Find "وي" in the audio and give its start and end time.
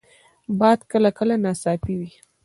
1.99-2.11